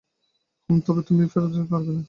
হুম, 0.69 0.79
তবে 0.85 1.01
তুমি 1.07 1.21
এটা 1.21 1.31
ফেরত 1.33 1.47
নিয়ে 1.47 1.57
যেতে 1.57 1.71
পারবে 1.71 1.87
না, 1.87 1.91
ওকে? 1.91 1.99